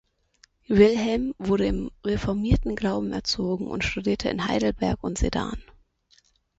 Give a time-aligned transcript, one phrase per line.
[0.67, 5.61] Wilhelm wurde im reformierten Glauben erzogen und studierte in Heidelberg und Sedan.